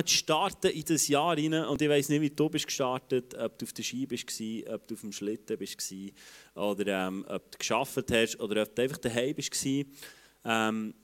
[0.00, 1.66] zu starten in das Jahr hinein.
[1.66, 4.26] Und ich weiß nicht, wie du bist gestartet, ob du auf der Ski bist,
[4.68, 5.82] ob du auf dem Schlitten bist
[6.54, 9.66] oder ähm, ob du geschafft hast oder ob du einfach daheim bist.
[10.44, 10.94] Ähm,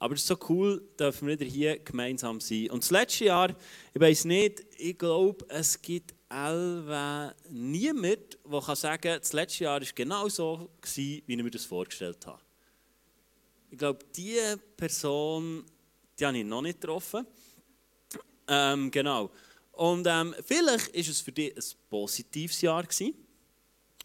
[0.00, 2.70] aber es ist so cool, dürfen wir wieder hier gemeinsam sein.
[2.70, 3.54] Und das letzte Jahr,
[3.92, 9.64] ich weiß nicht, ich glaube, es gibt Elva niemand, der kann sagen kann, das letzte
[9.64, 12.40] Jahr war genau so, wie ich mir das vorgestellt habe.
[13.70, 15.64] Ich glaube, diese Person,
[16.18, 17.26] die habe ich noch nicht getroffen.
[18.48, 19.30] Ähm, genau.
[19.72, 23.14] Und ähm, vielleicht ist es für dich ein positives Jahr gewesen.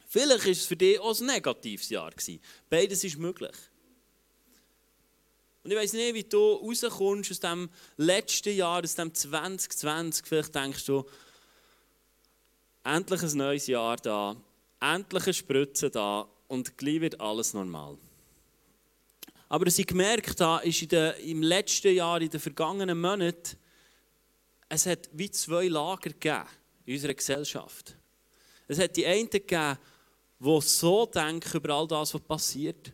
[0.08, 2.40] Vielleicht ist es für dich auch ein negatives Jahr gewesen.
[2.70, 3.56] Beides ist möglich.
[5.64, 10.28] Und ich weiß nicht, wie du rauskommst aus dem letzten Jahr, aus dem 2020.
[10.28, 11.06] Vielleicht denkst du,
[12.84, 14.36] endlich ein neues Jahr da,
[14.82, 17.98] endlich eine Spritze da und gleich wird alles normal.
[19.48, 23.58] Aber was ich gemerkt habe, ist in der, im letzten Jahr, in den vergangenen Monaten,
[24.74, 26.46] es hat wie zwei Lager gegeben
[26.86, 27.96] in unserer Gesellschaft.
[28.68, 29.78] Es hat die einen gegeben,
[30.40, 32.88] die so denken über all das, was passiert.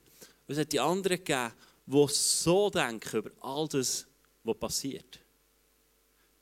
[0.48, 1.54] Und es hat die anderen gegeben,
[1.86, 4.06] die so denken über all das,
[4.44, 5.20] was passiert.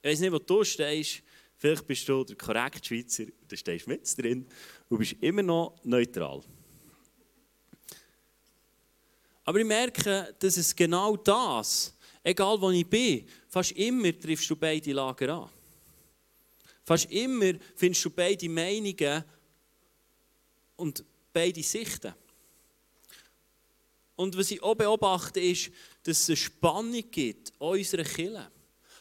[0.02, 1.22] Ich weiß nicht, wo du stehst.
[1.60, 4.48] Vielleicht bist du der korrekte Schweizer, da stehst du mit drin
[4.90, 6.44] und bist immer noch neutral.
[9.44, 11.97] Aber ich merke, dass es genau das,
[12.28, 15.50] egal wo ich bin, fast immer triffst du beide Lager an.
[16.84, 19.24] Fast immer findest du beide Meinungen
[20.76, 22.14] und beide Sichten.
[24.16, 25.72] Und was ich auch beobachte, ist,
[26.04, 28.52] dass es eine Spannung gibt in unserer Kirche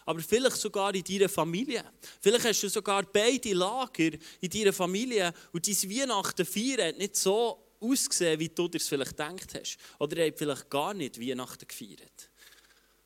[0.09, 1.85] aber vielleicht sogar in deiner Familie.
[2.21, 7.17] Vielleicht hast du sogar beide Lager in deiner Familie und dein Weihnachten feiern hat nicht
[7.17, 9.79] so ausgesehen, wie du dir es vielleicht gedacht hast.
[9.99, 12.31] Oder ihr habt vielleicht gar nicht Weihnachten gefeiert.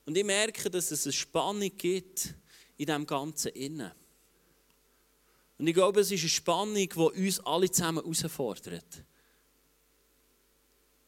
[0.06, 2.34] Und ich merke, dass es eine Spannung gibt
[2.76, 3.92] in diesem Ganzen Innen.
[5.58, 9.04] Und ich glaube, es ist eine Spannung, die uns alle zusammen herausfordert.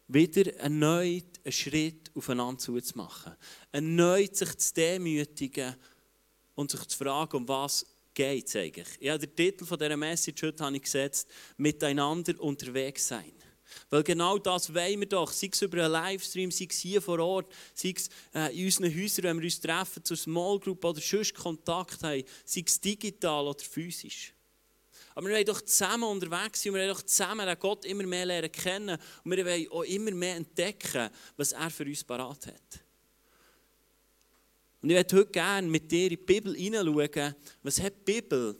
[0.08, 3.34] Wieder erneut einen Schritt aufeinander zuzumachen.
[3.72, 5.74] Erneut sich zu demütigen
[6.54, 8.88] und sich zu fragen, um was geht es eigentlich.
[9.00, 13.32] Ja, der Titel von dieser Message heute habe ich gesetzt, miteinander unterwegs sein.
[13.90, 17.18] Weil genau das wollen wir doch, sei es über einen Livestream, sei es hier vor
[17.18, 21.00] Ort, sei es äh, in unseren Häusern, wenn wir uns treffen zur Small Group oder
[21.00, 24.32] sonst Kontakt haben, sei es digital oder physisch.
[25.14, 28.04] Aber wir wollen doch zusammen unterwegs sein und wir wollen doch zusammen den Gott immer
[28.04, 32.46] mehr lernen kennen und wir wollen auch immer mehr entdecken, was er für uns parat
[32.46, 32.82] hat.
[34.80, 38.56] Und ich möchte heute gerne mit dir in die Bibel hineinschauen, was hat die Bibel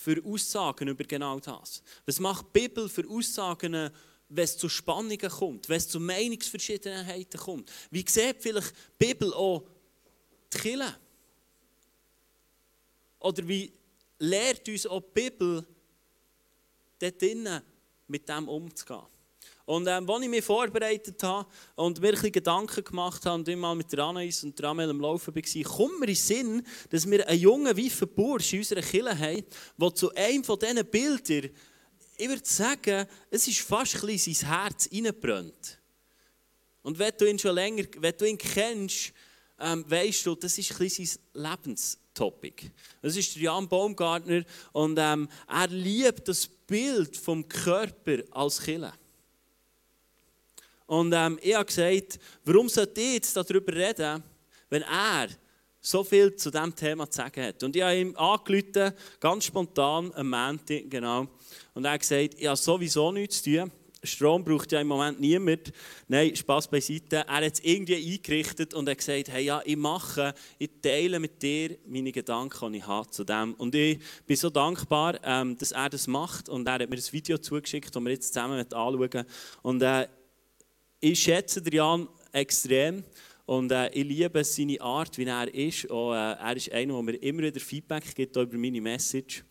[0.00, 1.82] für Aussagen über genau das?
[2.06, 3.90] Was macht die Bibel für Aussagen,
[4.30, 7.70] wenn es zu Spannungen kommt, wenn es zu Meinungsverschiedenheiten kommt?
[7.90, 9.66] Wie sieht vielleicht die Bibel auch
[10.52, 10.96] die Kirche?
[13.18, 13.70] Oder wie
[14.18, 15.66] lehrt uns auch die Bibel,
[16.98, 17.62] dort drinnen
[18.08, 19.06] mit dem umzugehen.
[19.70, 23.72] Und ähm, als ich mich vorbereitet habe und mir ein Gedanken gemacht habe und immer
[23.76, 27.08] mit der Anais und der Amel am Laufen war, kommt mir in den Sinn, dass
[27.08, 29.44] wir einen jungen, weifen Bursch in unserer Kirche haben,
[29.76, 31.50] der zu einem von diesen Bildern,
[32.16, 35.78] ich würde sagen, es ist fast ein sein Herz reingebrannt.
[36.82, 39.12] Und wenn du ihn schon länger, wenn du ihn kennst,
[39.60, 42.72] ähm, weißt du, das ist ein sein Lebens Topic.
[43.02, 44.42] Das ist Jan Baumgartner
[44.72, 48.94] und ähm, er liebt das Bild vom Körper als Killer.
[50.90, 54.24] Und ähm, ich habe gesagt, warum sollte ich jetzt darüber reden,
[54.70, 55.28] wenn er
[55.80, 57.62] so viel zu diesem Thema zu sagen hat.
[57.62, 61.28] Und ich habe ihm angerufen, ganz spontan, am Montag, genau.
[61.74, 63.72] Und er hat gesagt, ich habe sowieso nichts zu tun.
[64.02, 65.72] Strom braucht ja im Moment niemand.
[66.08, 67.18] Nein, Spaß beiseite.
[67.18, 71.40] Er hat es irgendwie eingerichtet und hat gesagt, hey, ja, ich mache, ich teile mit
[71.40, 73.54] dir meine Gedanken, die ich habe zu dem.
[73.54, 76.48] Und ich bin so dankbar, ähm, dass er das macht.
[76.48, 79.24] Und er hat mir ein Video zugeschickt, das wir jetzt zusammen anschauen.
[79.62, 80.08] Und äh,
[81.00, 83.02] ich schätze Jan extrem.
[83.46, 85.86] Und äh, ich liebe seine Art, wie er ist.
[85.86, 89.42] Und, äh, er ist einer, der mir immer wieder Feedback gibt über meine Message.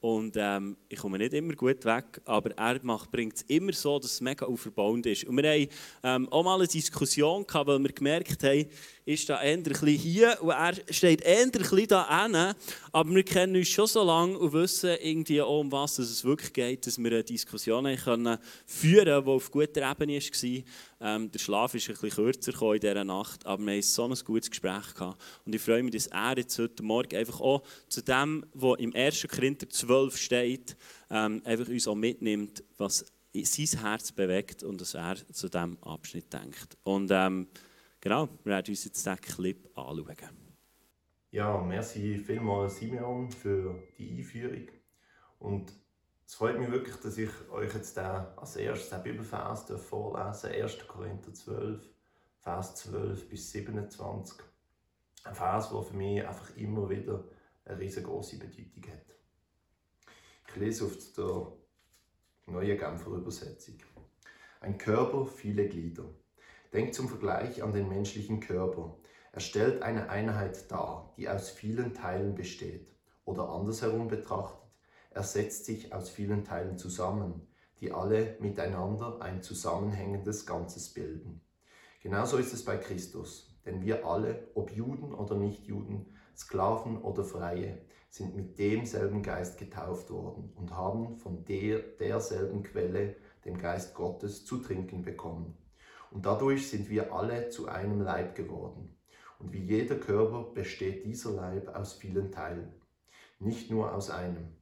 [0.00, 2.78] Und ähm, ich komme nicht immer gut weg, aber er
[3.10, 5.24] bringt es immer so, dass es mega auferbauend ist.
[5.24, 5.68] Und wir haben
[6.02, 8.66] ähm, auch mal eine Diskussion gehabt, weil wir gemerkt haben,
[9.06, 12.54] ist da eher hier und er steht eher da hinten.
[12.90, 16.52] Aber wir kennen uns schon so lange und wissen irgendwie auch, um was es wirklich
[16.52, 20.62] geht, dass wir eine Diskussion können führen können, die auf guter Ebene war.
[21.00, 24.14] Ähm, der Schlaf ist ein bisschen kürzer in dieser Nacht, aber wir haben so ein
[24.24, 25.20] gutes Gespräch gehabt.
[25.44, 28.94] Und ich freue mich, dass er jetzt heute Morgen einfach auch zu dem, was im
[28.94, 29.26] 1.
[29.28, 30.76] Korinther 12 steht,
[31.10, 33.04] ähm, einfach uns auch mitnimmt, was
[33.34, 36.78] sein Herz bewegt und was er zu diesem Abschnitt denkt.
[36.84, 37.48] Und ähm,
[38.04, 40.16] Genau, wir werden uns jetzt diesen Clip anschauen.
[41.30, 44.68] Ja, merci vielmals Simeon für die Einführung.
[45.38, 45.72] Und
[46.26, 50.62] es freut mich wirklich, dass ich euch jetzt da als erstes den Bibelvers vorlesen darf.
[50.62, 50.86] 1.
[50.86, 51.82] Korinther 12,
[52.40, 54.38] Vers 12 bis 27.
[55.24, 57.24] Ein Vers, der für mich einfach immer wieder
[57.64, 59.16] eine riesengroße Bedeutung hat.
[60.48, 63.78] Ich lese auf der neuen Genfer Übersetzung.
[64.60, 66.04] Ein Körper, viele Glieder.
[66.74, 68.96] Denkt zum Vergleich an den menschlichen Körper.
[69.30, 72.88] Er stellt eine Einheit dar, die aus vielen Teilen besteht.
[73.24, 74.58] Oder andersherum betrachtet,
[75.10, 77.46] er setzt sich aus vielen Teilen zusammen,
[77.78, 81.40] die alle miteinander ein zusammenhängendes Ganzes bilden.
[82.02, 86.06] Genauso ist es bei Christus, denn wir alle, ob Juden oder Nichtjuden,
[86.36, 87.78] Sklaven oder Freie,
[88.10, 94.44] sind mit demselben Geist getauft worden und haben von der, derselben Quelle, dem Geist Gottes,
[94.44, 95.56] zu trinken bekommen.
[96.14, 98.96] Und dadurch sind wir alle zu einem Leib geworden.
[99.40, 102.72] Und wie jeder Körper besteht dieser Leib aus vielen Teilen,
[103.40, 104.54] nicht nur aus einem.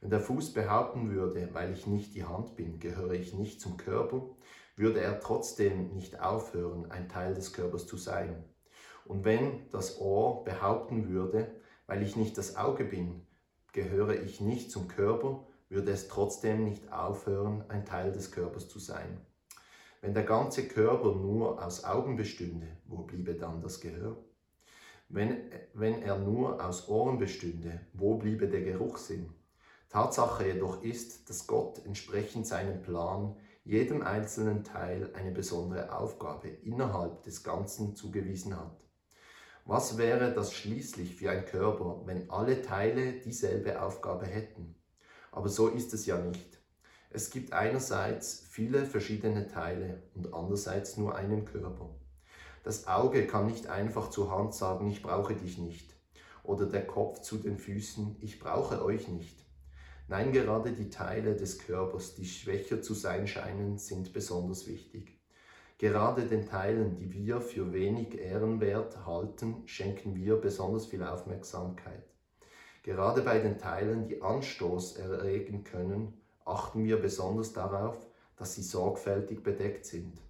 [0.00, 3.76] Wenn der Fuß behaupten würde, weil ich nicht die Hand bin, gehöre ich nicht zum
[3.76, 4.30] Körper,
[4.76, 8.42] würde er trotzdem nicht aufhören, ein Teil des Körpers zu sein.
[9.04, 11.54] Und wenn das Ohr behaupten würde,
[11.86, 13.26] weil ich nicht das Auge bin,
[13.72, 18.78] gehöre ich nicht zum Körper, würde es trotzdem nicht aufhören, ein Teil des Körpers zu
[18.78, 19.20] sein.
[20.00, 24.16] Wenn der ganze Körper nur aus Augen bestünde, wo bliebe dann das Gehör?
[25.08, 29.32] Wenn, wenn er nur aus Ohren bestünde, wo bliebe der Geruchssinn?
[29.88, 33.34] Tatsache jedoch ist, dass Gott entsprechend seinem Plan
[33.64, 38.76] jedem einzelnen Teil eine besondere Aufgabe innerhalb des Ganzen zugewiesen hat.
[39.64, 44.76] Was wäre das schließlich für ein Körper, wenn alle Teile dieselbe Aufgabe hätten?
[45.32, 46.57] Aber so ist es ja nicht.
[47.10, 51.88] Es gibt einerseits viele verschiedene Teile und andererseits nur einen Körper.
[52.64, 55.94] Das Auge kann nicht einfach zur Hand sagen, ich brauche dich nicht.
[56.42, 59.42] Oder der Kopf zu den Füßen, ich brauche euch nicht.
[60.06, 65.18] Nein, gerade die Teile des Körpers, die schwächer zu sein scheinen, sind besonders wichtig.
[65.78, 72.04] Gerade den Teilen, die wir für wenig ehrenwert halten, schenken wir besonders viel Aufmerksamkeit.
[72.82, 78.06] Gerade bei den Teilen, die Anstoß erregen können, achten wir besonders darauf,
[78.36, 80.20] dass sie sorgfältig bedeckt sind.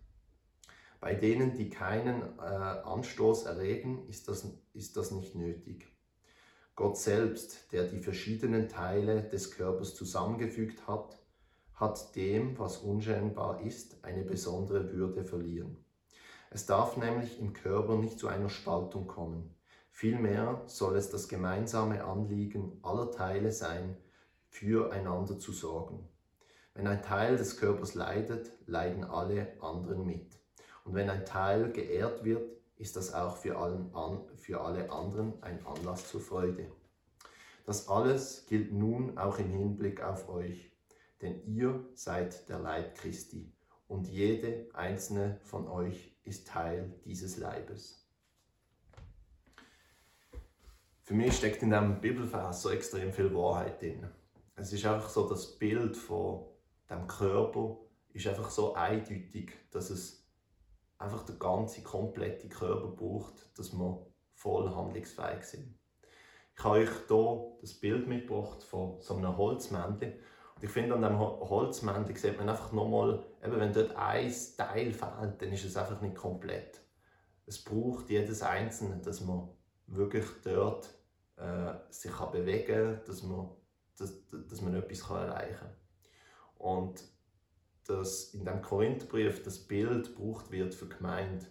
[1.01, 5.87] Bei denen, die keinen äh, Anstoß erregen, ist das, ist das nicht nötig.
[6.75, 11.19] Gott selbst, der die verschiedenen Teile des Körpers zusammengefügt hat,
[11.75, 15.85] hat dem, was unscheinbar ist, eine besondere Würde verliehen.
[16.51, 19.55] Es darf nämlich im Körper nicht zu einer Spaltung kommen.
[19.91, 23.97] Vielmehr soll es das gemeinsame Anliegen aller Teile sein,
[24.49, 26.09] füreinander zu sorgen.
[26.75, 30.39] Wenn ein Teil des Körpers leidet, leiden alle anderen mit.
[30.85, 33.91] Und wenn ein Teil geehrt wird, ist das auch für, allen
[34.37, 36.71] für alle anderen ein Anlass zur Freude.
[37.67, 40.73] Das alles gilt nun auch im Hinblick auf euch,
[41.21, 43.53] denn ihr seid der Leib Christi
[43.89, 48.07] und jede einzelne von euch ist Teil dieses Leibes.
[51.03, 54.09] Für mich steckt in diesem Bibelvers so extrem viel Wahrheit drin.
[54.61, 56.45] Es ist einfach so das Bild von
[56.91, 57.77] dem Körper
[58.13, 60.27] ist einfach so eindeutig, dass es
[60.99, 65.79] einfach der ganze komplette Körper braucht, dass wir voll handlungsfähig sind.
[66.57, 70.15] Ich habe euch hier das Bild mitgebracht von so einem Holzmännchen.
[70.57, 74.93] Und ich finde, an diesem Holzmännchen sieht man einfach nochmal, eben wenn dort ein Teil
[74.93, 76.81] fehlt, dann ist es einfach nicht komplett.
[77.47, 79.51] Es braucht jedes Einzelne, dass man
[79.87, 80.93] wirklich dort
[81.37, 83.51] äh, sich kann bewegen kann, dass man
[83.99, 84.15] dass,
[84.49, 85.77] dass man etwas erreichen kann.
[86.59, 87.05] Und
[87.87, 91.47] dass in dem Korintherbrief das Bild gebraucht wird für Gemeinde,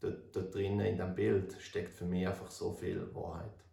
[0.00, 3.64] dort, dort drinnen in dem Bild steckt für mich einfach so viel Wahrheit.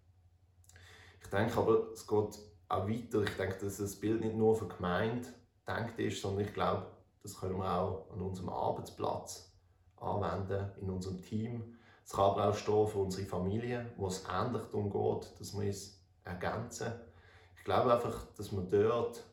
[1.22, 3.24] Ich denke aber, es geht auch weiter.
[3.24, 5.30] Ich denke, dass das Bild nicht nur für Gemeinde
[5.68, 6.88] denkt ist, sondern ich glaube,
[7.24, 9.54] das können wir auch an unserem Arbeitsplatz
[9.98, 11.78] anwenden, in unserem Team.
[12.04, 15.68] Es kann aber auch stehen für unsere Familie, wo es ähnlich darum geht, dass wir
[15.68, 16.92] uns ergänzen
[17.62, 19.24] ich glaube einfach, dass wir dort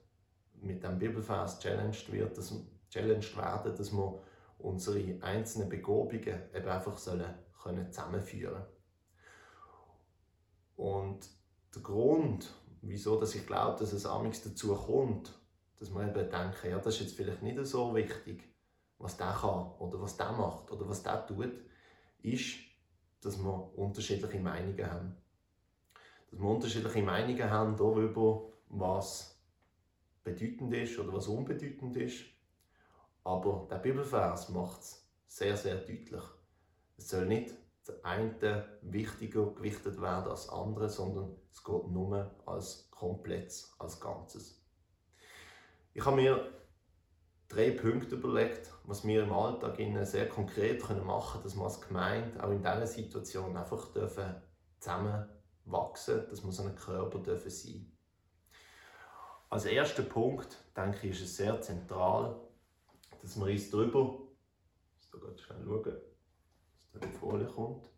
[0.61, 2.53] mit dem Bibelvers challenged wird, dass
[2.91, 4.23] challenged werden, dass wir
[4.59, 8.67] unsere einzelnen Begabungen eben einfach sollen können zusammenführen.
[10.77, 11.27] Und
[11.75, 15.33] der Grund, wieso dass ich glaube, dass es amigs dazu kommt,
[15.79, 18.45] dass wir eben denken, ja, das ist jetzt vielleicht nicht so wichtig,
[18.99, 21.55] was der kann oder was der macht oder was der tut,
[22.21, 22.59] ist,
[23.23, 25.17] dass wir unterschiedliche Meinungen haben
[26.31, 29.41] dass wir unterschiedliche Meinungen haben darüber, was
[30.25, 32.25] bedeutend ist oder was unbedeutend ist.
[33.25, 36.23] Aber der Bibelvers macht es sehr, sehr deutlich.
[36.97, 37.55] Es soll nicht
[37.87, 44.63] der eine wichtiger gewichtet werden als andere, sondern es geht nur als Komplettes, als Ganzes.
[45.95, 46.53] Ich habe mir
[47.49, 52.45] drei Punkte überlegt, was wir im Alltag sehr konkret machen können, dass wir als Gemeinde
[52.45, 54.43] auch in dieser Situation einfach dürfen
[54.79, 55.27] zusammen
[55.71, 57.93] wachsen, dass wir so ein Körper dürfen sein.
[59.51, 62.39] Als erster Punkt, denke ich, ist es sehr zentral,
[63.23, 64.19] dass wir uns darüber,
[65.01, 67.89] ich muss schnell schauen, dass da die Folie kommt,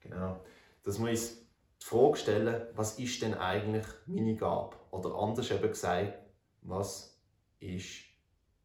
[0.00, 0.44] genau,
[0.82, 1.36] dass wir uns
[1.80, 4.76] die Frage stellen, was ist denn eigentlich meine Gabe?
[4.90, 6.18] Oder anders eben gesagt,
[6.62, 7.20] was
[7.60, 8.04] ist,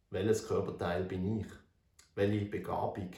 [0.09, 1.47] welches Körperteil bin ich?
[2.15, 3.11] Welche Begabung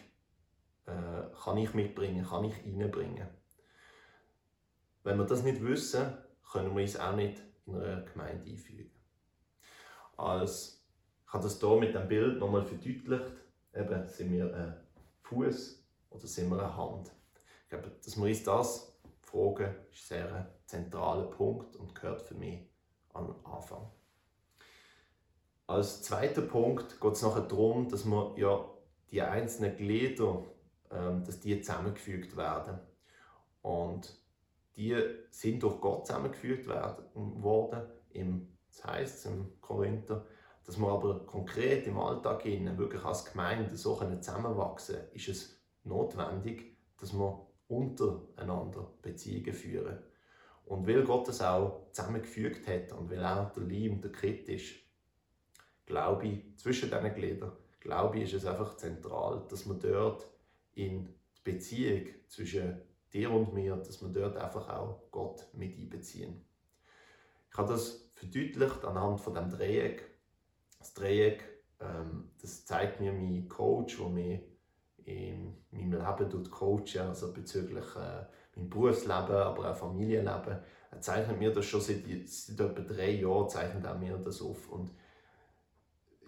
[0.85, 3.27] äh, kann ich mitbringen, kann ich reinbringen?
[5.07, 6.17] Wenn wir das nicht wissen,
[6.51, 8.91] können wir uns auch nicht in einer Gemeinde einfügen.
[10.17, 10.85] Als,
[11.25, 13.31] ich habe das hier mit dem Bild nochmal verdeutlicht.
[13.73, 14.75] Eben, sind wir ein
[15.21, 17.09] Fuß oder sind wir eine Hand?
[17.63, 22.35] Ich glaube, dass wir uns das fragen, ist ein sehr zentraler Punkt und gehört für
[22.35, 22.67] mich
[23.13, 23.89] an den Anfang.
[25.67, 28.69] Als zweiter Punkt geht es nachher darum, dass wir ja
[29.09, 30.43] die einzelnen Glieder,
[30.91, 32.81] ähm, dass die zusammengefügt werden.
[33.61, 34.26] Und
[34.77, 34.95] die
[35.31, 37.81] sind durch Gott zusammengefügt worden.
[38.11, 40.25] Im, das heißt im Korinther,
[40.63, 45.61] dass wir aber konkret im Alltag innen, wirklich als Gemeinde so zusammenwachsen können, ist es
[45.83, 49.97] notwendig, dass wir untereinander Beziehungen führen.
[50.65, 54.47] Und weil Gott das auch zusammengefügt hat und weil auch der Lee und der Krit
[54.49, 54.75] ist,
[55.85, 60.27] glaube ich, zwischen diesen Gliedern, glaube ich, ist es einfach zentral, dass man dort
[60.75, 62.81] in die Beziehung zwischen
[63.13, 66.45] dir und mir, dass wir dort einfach auch Gott mit einbeziehen.
[67.51, 70.03] Ich habe das verdeutlicht anhand von dem Dreieck.
[70.79, 71.43] Das Dreieck,
[71.79, 74.41] ähm, das zeigt mir mein Coach, der mich
[75.05, 78.25] in meinem Leben coachen, also bezüglich äh,
[78.57, 80.59] meinem Berufsleben, aber auch Familienleben.
[80.91, 84.69] Er zeichnet mir das schon seit, seit etwa drei Jahren, zeichnet er mir das auf.
[84.69, 84.91] Und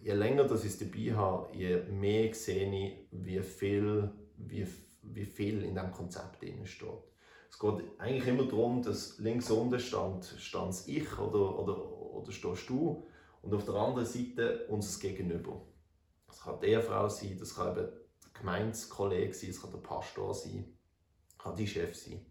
[0.02, 4.66] je länger das ich dabei habe, je mehr sehe ich, wie viel, wie
[5.14, 6.90] wie viel in diesem Konzept steht.
[7.50, 12.70] Es geht eigentlich immer darum, dass links unten stand, stand ich oder, oder, oder stehst
[12.70, 13.04] du
[13.42, 15.62] und auf der anderen Seite unser Gegenüber.
[16.28, 20.34] Das kann die Ehefrau sein, das kann eben der Gemeinskollege sein, das kann der Pastor
[20.34, 20.78] sein,
[21.28, 22.26] das kann die Chef sein.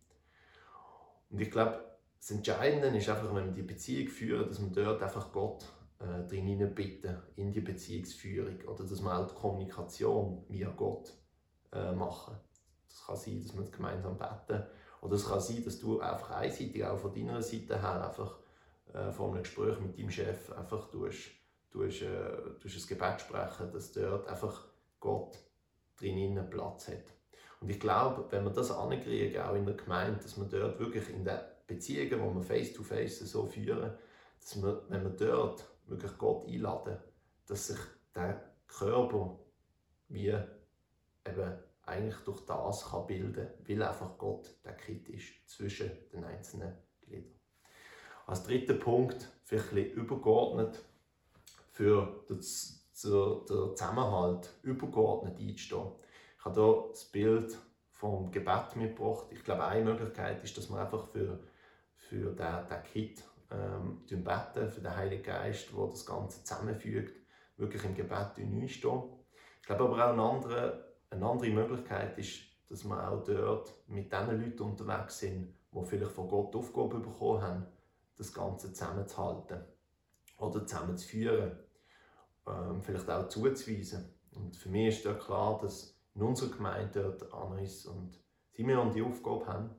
[1.31, 1.85] Und ich glaube,
[2.19, 5.65] das Entscheidende ist einfach, wenn wir die Beziehung führen, dass wir dort einfach Gott
[6.01, 8.61] äh, drin bitten, in die Beziehungsführung.
[8.67, 11.13] Oder dass wir auch die Kommunikation via Gott
[11.73, 12.37] äh, machen.
[12.89, 14.65] Das kann sein, dass wir gemeinsam beten.
[15.01, 18.39] Oder es kann sein, dass du einfach einseitig auch von deiner Seite her einfach
[18.93, 21.31] äh, vor einem Gespräch mit deinem Chef einfach tust,
[21.71, 24.65] tust, äh, ein Gebet sprechen, dass dort einfach
[25.01, 25.39] Gott
[25.99, 27.05] drinnen Platz hat.
[27.61, 31.09] Und ich glaube, wenn wir das ankriegen, auch in der Gemeinde, dass wir dort wirklich
[31.11, 33.93] in den Beziehungen, die wir face-to-face -face so führen,
[34.41, 36.97] dass wir, wenn wir dort wirklich Gott einladen,
[37.47, 37.79] dass sich
[38.15, 39.39] der Körper
[40.09, 45.91] wie eben eigentlich durch das kann bilden kann, weil einfach Gott der Kit ist zwischen
[46.13, 47.39] den einzelnen Gliedern.
[48.27, 50.85] Als dritter Punkt, vielleicht ein bisschen übergeordnet,
[51.73, 52.41] für den,
[52.99, 55.93] Zusammenhalt übergeordnet einzustehen.
[56.37, 57.57] Ich habe hier das Bild
[57.93, 59.27] vom Gebet mitgebracht.
[59.31, 61.39] Ich glaube, eine Möglichkeit ist, dass wir einfach für,
[61.95, 67.21] für den, den Kit ähm, beten, für den Heiligen Geist, der das Ganze zusammenfügt,
[67.57, 69.03] wirklich im Gebet einstehen.
[69.61, 70.81] Ich glaube aber auch einen anderen
[71.11, 76.13] eine andere Möglichkeit ist, dass wir auch dort mit den Leuten unterwegs sind, die vielleicht
[76.13, 77.67] von Gott Aufgabe bekommen haben,
[78.17, 79.61] das Ganze zusammenzuhalten
[80.39, 81.59] oder zusammenzuführen,
[82.47, 84.05] ähm, vielleicht auch zuzuweisen.
[84.33, 88.19] Und für mich ist da klar, dass in unserer Gemeinde dort Anris und
[88.53, 89.71] Simeon die Aufgabe haben.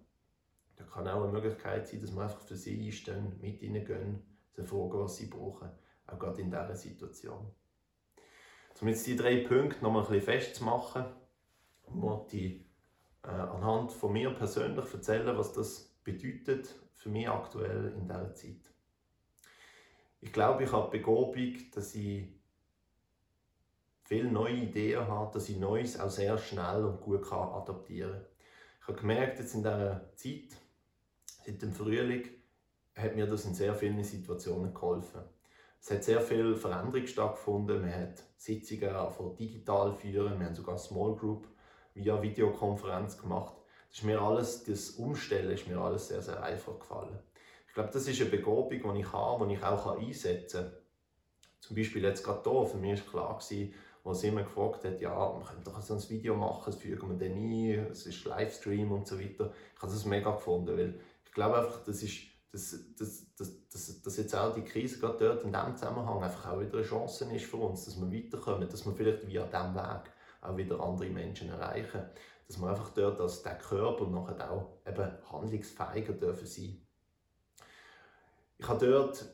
[0.77, 4.23] Da kann auch eine Möglichkeit sein, dass wir einfach für sie einstehen, mit ihnen gehen,
[4.53, 5.69] sie fragen, was sie brauchen,
[6.07, 7.51] auch gerade in dieser Situation.
[8.81, 11.05] Um jetzt die drei Punkte noch mal ein bisschen festzumachen,
[11.89, 12.61] möchte ich
[13.23, 18.71] äh, anhand von mir persönlich erzählen, was das bedeutet für mich aktuell in dieser Zeit.
[20.21, 22.27] Ich glaube, ich habe die Begabung, dass ich
[24.03, 28.25] viele neue Ideen habe, dass ich Neues auch sehr schnell und gut kann adaptieren kann.
[28.81, 30.57] Ich habe gemerkt, jetzt in dieser Zeit,
[31.45, 32.27] seit dem Frühling,
[32.95, 35.21] hat mir das in sehr vielen Situationen geholfen.
[35.81, 37.81] Es hat sehr viel Veränderung stattgefunden.
[37.81, 41.47] Man hat Sitzungen von digital führen, wir haben sogar Small Group
[41.93, 43.55] via Videokonferenz gemacht.
[43.89, 47.17] Das ist mir alles, das Umstellen ist mir alles sehr, sehr einfach gefallen.
[47.67, 50.73] Ich glaube, das ist eine Begabung, die ich habe, die ich auch einsetzen kann.
[51.59, 53.73] Zum Beispiel jetzt gerade hier, für mich war klar, gewesen,
[54.13, 57.27] sie immer gefragt hat, ja, man könnte doch so ein Video machen, das fügen wir
[57.27, 59.51] dann ein, es ist Livestream und so weiter.
[59.75, 64.01] Ich habe das mega gefunden, weil ich glaube einfach, das ist, dass, dass, dass, dass,
[64.01, 67.25] dass jetzt auch die Krise gerade dort in diesem Zusammenhang einfach auch wieder eine Chance
[67.33, 71.09] ist für uns, dass wir weiterkommen, dass wir vielleicht via diesem Weg auch wieder andere
[71.09, 72.01] Menschen erreichen.
[72.47, 76.81] Dass wir einfach dort als der Körper nachher auch eben handlungsfähiger dürfen sein.
[78.57, 79.25] Ich habe dort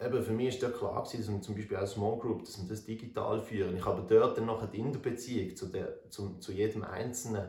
[0.00, 2.60] eben für mich ist dort klar gewesen, dass wir zum Beispiel als Small Group, dass
[2.60, 3.76] wir das digital führen.
[3.76, 7.48] Ich habe dort dann nachher in der Beziehung zu, der, zu, zu jedem Einzelnen,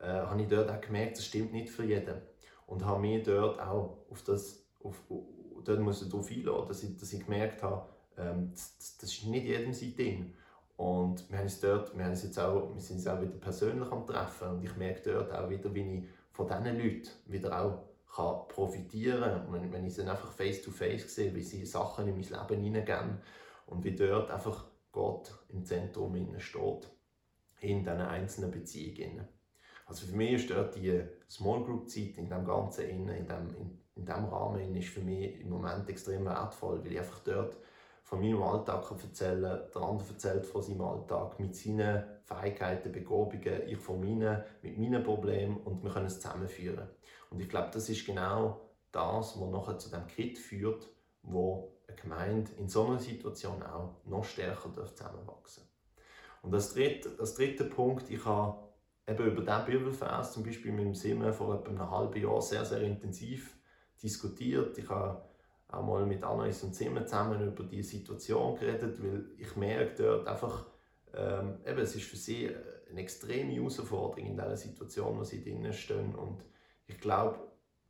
[0.00, 2.22] äh, habe ich dort auch gemerkt, das stimmt nicht für jeden.
[2.68, 5.02] Und habe mich dort auch auf das, auf,
[5.64, 9.24] dort muss ich darauf einladen, dass ich, dass ich gemerkt habe, ähm, das, das, ist
[9.24, 10.34] nicht jedem sein Ding.
[10.76, 13.32] Und wir haben uns dort, wir haben uns jetzt auch, wir sind uns auch wieder
[13.32, 17.58] persönlich am Treffen und ich merke dort auch wieder, wie ich von diesen Leuten wieder
[17.58, 21.64] auch kann profitieren kann, wenn, wenn ich sie einfach face to face sehe, wie sie
[21.64, 23.18] Sachen in mein Leben hineingeben
[23.66, 26.90] und wie dort einfach Gott im Zentrum steht,
[27.60, 29.26] in diesen einzelnen Beziehungen.
[29.88, 33.78] Also für mich ist dort die Small Group Zeit in dem Ganzen, in, dem, in,
[33.96, 37.56] in dem Rahmen, ist für mich im Moment extrem wertvoll, weil ich einfach dort
[38.02, 43.62] von meinem Alltag erzählen kann, der andere erzählt von seinem Alltag mit seinen Fähigkeiten, Begabungen,
[43.66, 46.88] ich von meinen, mit meinen Problemen und wir können es zusammenführen.
[47.30, 48.60] Und ich glaube, das ist genau
[48.92, 50.86] das, was nachher zu dem Kit führt,
[51.22, 56.44] wo eine Gemeinde in so einer Situation auch noch stärker zusammenwachsen darf.
[56.44, 58.67] Und als dritter Punkt, ich habe
[59.08, 62.64] eben über diesen Bibelvers zum Beispiel mit dem Simon vor etwa einem halben Jahr sehr,
[62.64, 63.56] sehr intensiv
[64.02, 64.76] diskutiert.
[64.76, 65.22] Ich habe
[65.68, 70.26] auch mal mit Anais und Simon zusammen über die Situation geredet, weil ich merke dort
[70.26, 70.66] einfach,
[71.14, 72.50] ähm, eben, es ist für sie
[72.90, 76.44] eine extreme Herausforderung in dieser Situation, wo sie drinnen stehen und
[76.86, 77.38] ich glaube,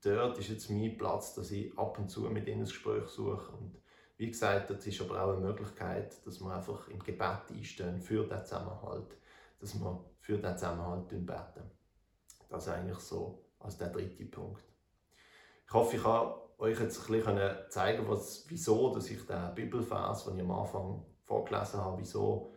[0.02, 3.52] dort ist jetzt mein Platz, dass ich ab und zu mit ihnen ein Gespräch suche.
[3.52, 3.76] Und
[4.16, 8.24] wie gesagt, das ist aber auch eine Möglichkeit, dass wir einfach im Gebet einstehen für
[8.26, 9.16] den Zusammenhalt,
[9.60, 11.70] dass wir für den Zusammenhalt beten.
[12.50, 14.62] Das ist eigentlich so als der dritte Punkt.
[15.66, 20.26] Ich hoffe, ich kann euch jetzt ein bisschen zeigen, was, wieso dass ich den Bibelvers,
[20.26, 22.52] den ich am Anfang vorgelesen habe, wieso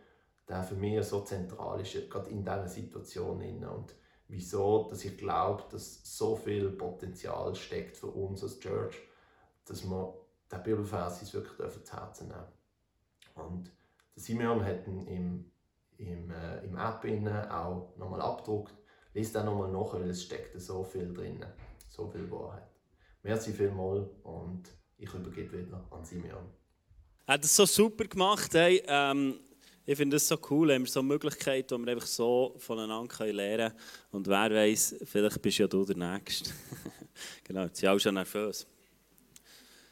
[0.46, 3.40] der für mich so zentral ist, gerade in dieser Situation.
[3.64, 3.94] Und
[4.28, 8.98] wieso dass ich glaube, dass so viel Potenzial steckt für uns als Church,
[9.64, 10.14] dass wir
[10.50, 12.52] den Bibelvers uns wirklich zu Herzen nehmen
[13.34, 13.70] Und
[14.14, 15.51] der Simeon hat ihn im,
[15.98, 17.04] im, äh, im App
[17.50, 18.74] auch nochmal abgedruckt.
[19.14, 21.44] Lies den nochmal nach, weil es steckt so viel drin,
[21.88, 22.68] so viel Wahrheit.
[23.22, 24.62] Merci vielmals und
[24.96, 26.48] ich übergebe wieder an Simeon.
[27.26, 28.54] Er hat es so super gemacht.
[28.54, 28.82] Hey.
[28.86, 29.38] Ähm
[29.84, 33.32] ich finde das so cool, haben wir so eine Möglichkeit, wo wir einfach so voneinander
[33.32, 33.80] lernen können.
[34.12, 36.50] Und wer weiß, vielleicht bist ja du der Nächste.
[37.44, 38.64] genau, jetzt sind auch schon nervös.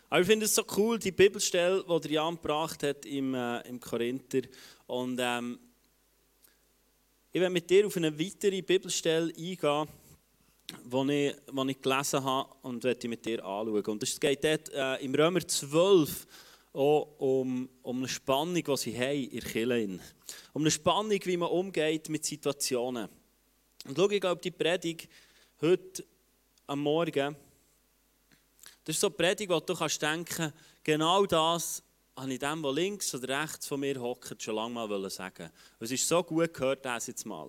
[0.08, 3.60] Aber ich finde es so cool, die Bibelstelle, die der Jan gebracht hat im, äh,
[3.68, 4.42] im Korinther.
[4.86, 5.58] Und ähm,
[7.32, 9.88] ich werde mit dir auf eine weitere Bibelstelle eingehen,
[10.84, 13.84] die ich, die ich gelesen habe und werde mit dir anschauen.
[13.84, 16.26] Und es geht dort äh, im Römer 12
[16.72, 20.00] auch um, um eine Spannung, die sie haben in Kirche.
[20.52, 23.08] Um eine Spannung, wie man umgeht mit Situationen.
[23.86, 25.08] Und schau, ich glaube, die Predigt
[25.60, 26.04] heute
[26.66, 27.36] am Morgen,
[28.84, 31.82] das ist so eine Predigt, wo du kannst denken genau das
[32.16, 35.90] habe ich dem, der links oder rechts von mir hockt, schon lange mal sagen Es
[35.90, 37.48] ist so gut gehört, das jetzt mal.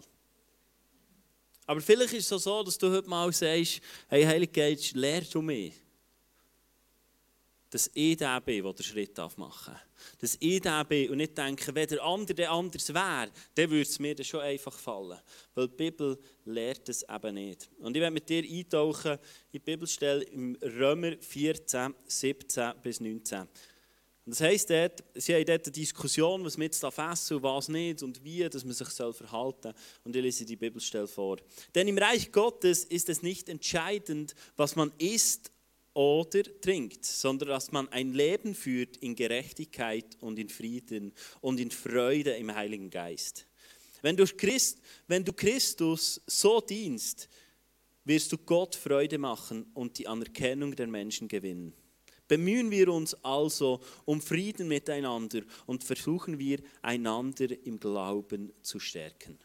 [1.66, 5.42] Aber vielleicht ist es so, dass du heute mal sagst, hey Heilige Geist, lehr du
[5.42, 5.74] mich
[7.72, 10.18] dass ich der bin, der den Schritt machen darf.
[10.20, 13.82] Dass ich der bin und nicht denke, wenn der andere der anders wäre, dann würde
[13.82, 15.18] es mir dann schon einfach fallen.
[15.56, 17.70] Weil die Bibel lehrt es eben nicht.
[17.80, 19.20] Und ich werde mit dir eintauchen in
[19.54, 23.48] die Bibelstelle im Römer 14, 17 bis 19.
[24.26, 27.70] Und das heisst dort, sie haben dort eine Diskussion, was man jetzt essen und was
[27.70, 29.74] nicht und wie dass man sich verhalten soll.
[30.04, 31.38] Und ich lese die Bibelstelle vor.
[31.74, 35.52] Denn im Reich Gottes ist es nicht entscheidend, was man isst
[35.94, 41.72] oder trinkt, sondern dass man ein Leben führt in Gerechtigkeit und in Frieden und in
[41.72, 43.48] Freude im Heiligen Geist.
[44.04, 47.28] Wenn du, Christ, wenn du Christus so dienst,
[48.06, 51.74] wirst du Gott Freude machen und die Anerkennung der Menschen gewinnen.
[52.32, 59.38] Bemühen wir uns also um Frieden miteinander und versuchen wir, einander im Glauben zu stärken.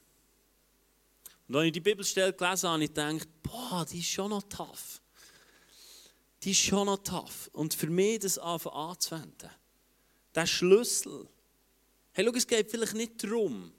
[1.48, 5.00] Und wenn ich die Bibelstelle gelesen habe, ich gedacht, boah, die ist schon noch tough
[6.46, 7.50] die ist schon noch tough.
[7.52, 9.50] Und für mich das anzuwenden,
[10.32, 11.26] der Schlüssel.
[12.12, 13.72] Hey, schau, es geht vielleicht nicht darum,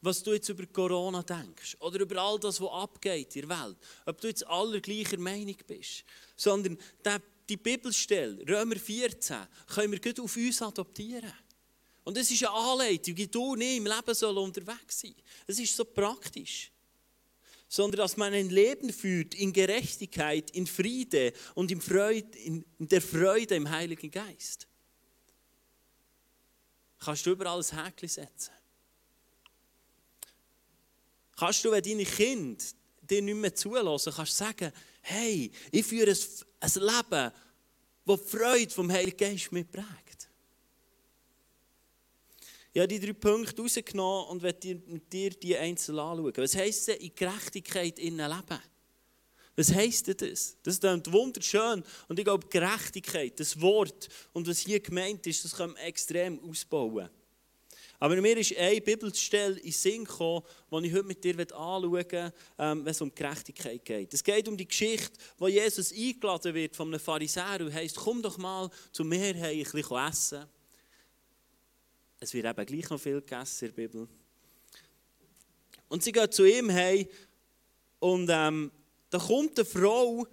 [0.00, 3.76] was du jetzt über Corona denkst oder über all das, was abgeht in der Welt.
[4.06, 6.04] Ob du jetzt aller gleicher Meinung bist.
[6.34, 6.78] Sondern
[7.48, 11.32] die Bibelstelle, Römer 14, können wir gut auf uns adoptieren.
[12.04, 15.14] Und es ist eine Anleitung, wie du nicht im Leben soll unterwegs sein
[15.46, 16.72] Es ist so praktisch.
[17.68, 23.02] Sondern dass man ein Leben führt in Gerechtigkeit, in Friede und in, Freude, in der
[23.02, 24.66] Freude im Heiligen Geist.
[26.98, 28.52] Kannst du überall ein Häkchen setzen.
[31.36, 32.64] Kannst du, wenn deine Kinder
[33.10, 36.18] dir nicht mehr zulassen, kannst du sagen, hey, ich führe ein,
[36.60, 37.32] ein Leben,
[38.04, 40.28] das die Freude vom Heiligen Geist mitprägt.
[42.72, 46.32] Ich habe die drei Punkte rausgenommen und werde mit dir die einzeln anschauen.
[46.36, 48.60] Was heisst denn in Gerechtigkeit innen leben?
[49.56, 50.56] Was heisst das?
[50.62, 51.82] Das klingt wunderschön.
[52.06, 56.38] Und ich glaube, Gerechtigkeit, das Wort und was hier gemeint ist, das kann man extrem
[56.48, 57.10] ausbauen.
[58.00, 61.90] Aber mir ist eine Bibelstelle in den Sinn gekommen, die ich heute mit dir anschauen
[61.90, 64.14] möchte, ähm, wenn es um Gerechtigkeit geht.
[64.14, 68.22] Es geht um die Geschichte, wo Jesus eingeladen wird von einem Pharisäer und heisst, komm
[68.22, 70.46] doch mal zu mir, hey, ein bisschen essen.
[72.20, 74.08] Es wird eben gleich noch viel gegessen in der Bibel.
[75.88, 77.08] Und sie geht zu ihm hey
[77.98, 78.70] und ähm,
[79.10, 80.26] da kommt eine Frau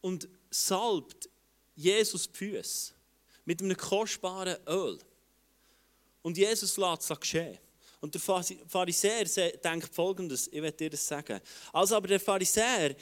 [0.00, 1.28] und salbt
[1.74, 2.92] Jesus die Füße
[3.44, 4.98] mit einem kostbaren Öl.
[6.26, 7.56] Und Jesus lässt es geschehen.
[8.00, 9.24] Und der Pharisäer
[9.62, 11.40] denkt folgendes, ich werde dir das sagen.
[11.72, 12.96] Als aber der Pharisäer,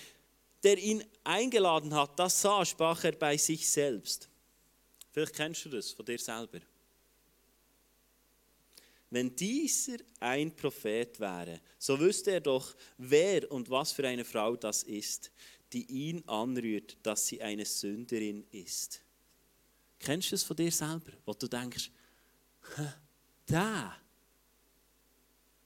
[0.63, 4.29] der ihn eingeladen hat, das sah, sprach er bei sich selbst.
[5.11, 6.61] Vielleicht kennst du das von dir selber.
[9.09, 14.55] Wenn dieser ein Prophet wäre, so wüsste er doch, wer und was für eine Frau
[14.55, 15.31] das ist,
[15.73, 19.01] die ihn anrührt, dass sie eine Sünderin ist.
[19.99, 21.91] Kennst du es von dir selber, wo du denkst,
[23.49, 23.97] der,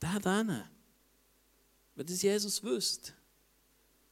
[0.00, 0.68] der dann,
[1.94, 3.12] wenn das Jesus wüsste,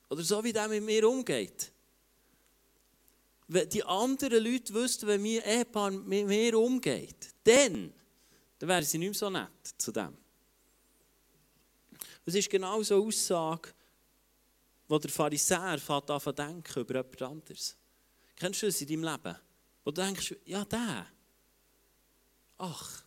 [0.09, 1.73] oder so wie der mit mir umgeht.
[3.49, 7.93] Wenn die anderen Leute wüssten, wie mein Ehepaar mit mir umgeht, dann,
[8.59, 10.17] dann wären sie nicht mehr so nett zu dem.
[12.25, 13.73] Es ist genau so eine Aussage,
[14.89, 17.77] wo der Pharisäer fängt an zu denken über jemand anderes.
[18.35, 19.37] Kennst du das in deinem Leben?
[19.85, 21.07] Wo du denkst, ja, der.
[22.59, 23.05] Ach,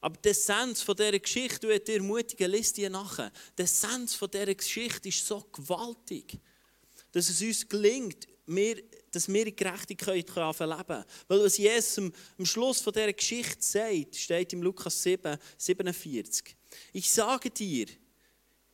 [0.00, 3.32] aber die Essenz von dieser Geschichte, du dir ermutigen, liest die nachher.
[3.56, 6.38] Die Essenz von dieser Geschichte ist so gewaltig,
[7.12, 11.04] dass es uns gelingt, wir, dass wir in Gerechtigkeit leben können.
[11.26, 16.56] Weil was Jesus am, am Schluss von dieser Geschichte sagt, steht im Lukas 7, 47.
[16.92, 17.86] Ich sage dir,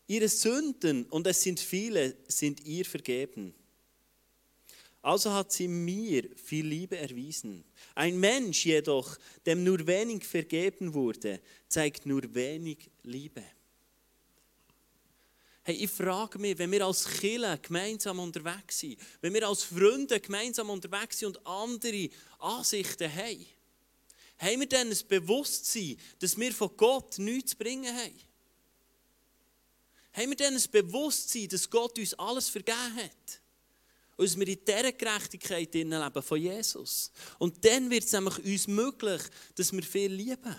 [0.07, 3.55] ihre Sünden, und es sind viele, sind ihr vergeben.
[5.05, 7.63] Also hat sie mir viel Liebe erwiesen.
[7.95, 13.45] Ein Mensch jedoch, dem nur wenig vergeben wurde, zeigt nur wenig Liebe.
[15.63, 20.21] Hey, ich frage mich, wenn wir als Killer gemeinsam unterwegs sind, wenn wir als Freunde
[20.21, 23.47] gemeinsam unterwegs sind und andere Ansichten haben,
[24.39, 28.19] haben wir dann ein Bewusstsein, dass wir von Gott nichts zu bringen haben?
[30.15, 33.44] Haben wir dann ein Bewusstsein, dass Gott uns alles vergeben hat?
[34.17, 37.11] Und wir in dieser Gerechtigkeit leben von Jesus.
[37.39, 39.23] Und dann wird es nämlich uns möglich,
[39.55, 40.57] dass wir viel lieben.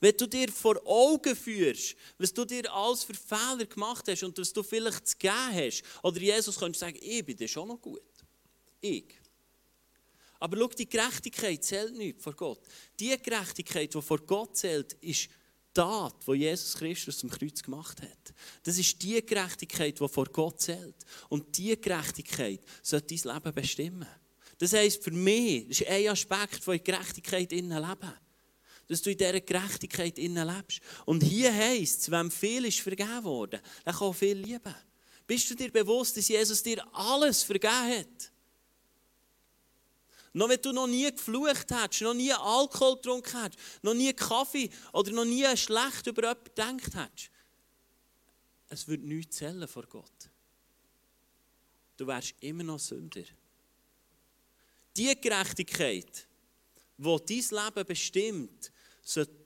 [0.00, 4.36] Wenn du dir vor Augen führst, was du dir alles für Fehler gemacht hast und
[4.36, 7.80] was du vielleicht zu geben hast, oder Jesus könnte sagen, ich bin dir schon noch
[7.80, 8.02] gut.
[8.80, 9.14] Ich.
[10.38, 12.60] Aber schau, die Gerechtigkeit zählt nicht vor Gott.
[13.00, 15.30] Die Gerechtigkeit, die vor Gott zählt, ist
[15.74, 18.34] Tat, die Jesus Christus am Kreuz gemacht hat.
[18.62, 20.96] Das ist die Gerechtigkeit, die vor Gott zählt.
[21.28, 24.08] Und diese Gerechtigkeit sollte dein Leben bestimmen.
[24.58, 28.12] Das heisst, für mich das ist ein Aspekt von Gerechtigkeit innen leben.
[28.86, 30.80] Dass du in dieser Gerechtigkeit innen lebst.
[31.06, 34.74] Und hier heisst es, wenn viel ist vergeben worden, dann kann viel lieben.
[35.26, 38.32] Bist du dir bewusst, dass Jesus dir alles vergeben hat?
[40.36, 44.68] Noch wenn du noch nie geflucht hast, noch nie Alkohol getrunken hast, noch nie Kaffee
[44.92, 47.30] oder noch nie schlecht über jemanden gedacht hast.
[48.68, 50.30] Es wird nichts zählen vor Gott.
[51.96, 53.22] Du wärst immer noch Sünder.
[54.96, 56.26] Die Gerechtigkeit,
[56.98, 57.16] die
[57.50, 59.43] dein Leben bestimmt, sollte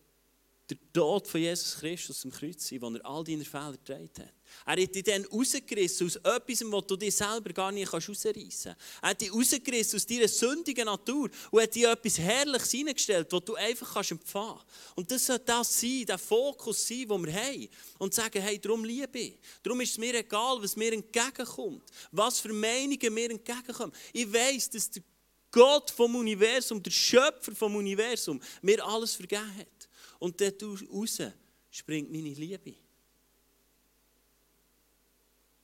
[0.70, 4.32] der Tod von Jesus Christus am Kreuz sein, wo er all deine Fehler getragen hat.
[4.66, 8.66] Er hat dich dann rausgerissen aus etwas, was du dir selber gar nicht rausreißen kannst.
[8.66, 13.44] Er hat dich rausgerissen aus deiner sündigen Natur und hat dir etwas Herrliches hineingestellt, was
[13.44, 14.96] du einfach kannst empfangen kannst.
[14.96, 17.68] Und das soll das sein, der Fokus sein, den wir haben.
[17.98, 19.38] Und sagen, hey, darum liebe ich.
[19.62, 21.90] Darum ist es mir egal, was mir entgegenkommt.
[22.12, 23.92] Was für Meinungen mir entgegenkommen.
[24.12, 25.02] Ich weiss, dass der
[25.50, 29.77] Gott vom Universum, der Schöpfer vom Universum, mir alles vergeben hat.
[30.18, 31.22] Und dort raus
[31.70, 32.74] springt meine Liebe.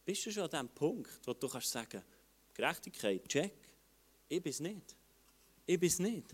[0.05, 2.03] Bist du schon an dem Punkt, wo du kannst sagen,
[2.53, 3.55] Gerechtigkeit, check,
[4.29, 4.97] ich bin es nicht.
[5.67, 6.27] Ich bin es nicht.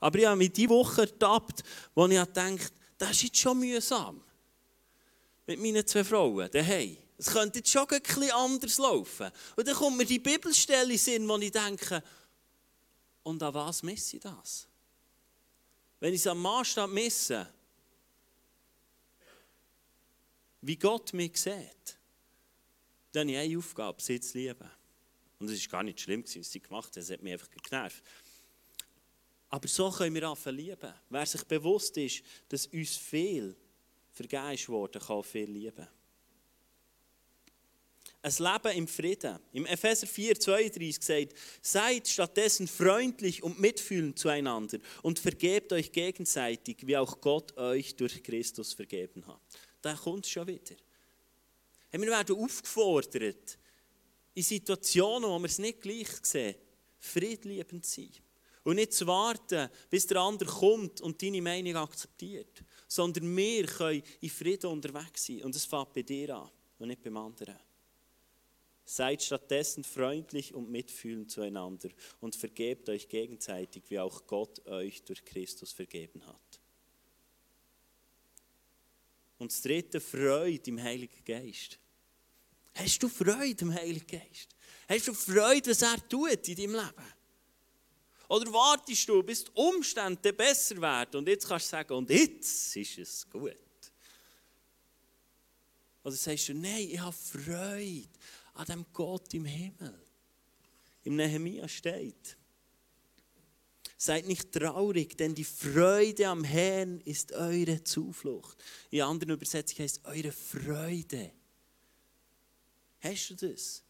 [0.00, 1.62] Aber ich habe mich diese Woche ertappt,
[1.94, 4.22] wo ich dachte, das ist jetzt schon mühsam.
[5.46, 6.96] Mit meinen zwei Frauen daheim.
[7.18, 9.30] Es könnte jetzt schon bisschen anders laufen.
[9.56, 12.02] Und dann kommt mir die Bibelstelle in Sinn, wo ich denke,
[13.22, 14.68] und an was messe ich das?
[15.98, 17.48] Wenn ich es am Maßstab messe,
[20.66, 21.98] wie Gott mich sieht,
[23.12, 24.70] dann habe ich eine Aufgabe, sie zu lieben.
[25.38, 28.02] Und es war gar nicht schlimm, was sie gemacht hat, es hat mich einfach genervt.
[29.48, 30.92] Aber so können wir anfangen lieben.
[31.08, 33.56] Wer sich bewusst ist, dass uns viel
[34.10, 35.86] vergeben ist worden, kann viel lieben.
[38.22, 39.38] Ein Leben im Frieden.
[39.52, 46.78] Im Epheser 4, 32 sagt, seid stattdessen freundlich und mitfühlend zueinander und vergebt euch gegenseitig,
[46.80, 49.40] wie auch Gott euch durch Christus vergeben hat.
[49.86, 50.74] Da kommt schon wieder.
[51.92, 53.56] Wir werden aufgefordert,
[54.34, 56.56] in Situationen, wo wir es nicht gleich sehen,
[56.98, 58.10] friedliebend zu sein.
[58.64, 62.64] Und nicht zu warten, bis der andere kommt und deine Meinung akzeptiert.
[62.88, 65.44] Sondern wir können in Frieden unterwegs sein.
[65.44, 67.60] Und es fängt bei dir an und nicht beim anderen.
[68.84, 75.24] Seid stattdessen freundlich und mitfühlend zueinander und vergebt euch gegenseitig, wie auch Gott euch durch
[75.24, 76.45] Christus vergeben hat.
[79.38, 81.78] Und das dritte, Freude im Heiligen Geist.
[82.74, 84.48] Hast du Freude im Heiligen Geist?
[84.88, 87.16] Hast du Freude, was er tut in deinem Leben?
[88.28, 92.76] Oder wartest du, bis die Umstände besser werden und jetzt kannst du sagen, und jetzt
[92.76, 93.56] ist es gut?
[96.02, 98.08] Oder sagst du, nein, ich habe Freude
[98.54, 100.00] an dem Gott im Himmel.
[101.04, 102.35] Im Nehemiah steht,
[103.98, 108.62] Seid nicht traurig, denn die Freude am Herrn ist eure Zuflucht.
[108.90, 111.32] In anderen Übersetzungen heißt eure Freude.
[113.00, 113.82] Hast du das?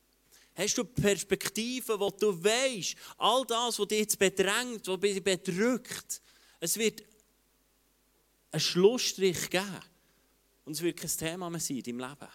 [0.54, 6.22] Hast du Perspektiven, wo du weißt, all das, was dich jetzt bedrängt, was dich bedrückt,
[6.60, 7.02] es wird
[8.52, 9.82] einen Schlussstrich geben.
[10.64, 12.32] Und es wird kein Thema mehr sein in deinem Leben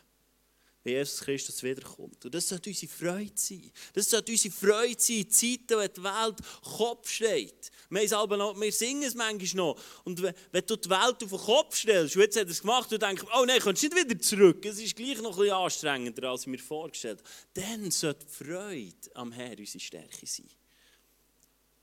[0.84, 2.26] wenn Jesus Christus wiederkommt.
[2.26, 3.72] Und das sollte unsere Freude sein.
[3.94, 7.72] Das sollte unsere Freude sein in Zeiten, wo die Welt Kopf steht.
[7.90, 9.80] Wir, noch, wir singen es manchmal noch.
[10.06, 12.92] Und wenn du die Welt auf den Kopf stellst, und jetzt hat er es gemacht,
[12.92, 14.66] und denkst, oh nein, kommst nicht wieder zurück.
[14.66, 17.30] Es ist gleich noch ein bisschen anstrengender, als ich mir vorgestellt habe.
[17.54, 20.50] Dann sollte die Freude am Herrn unsere Stärke sein.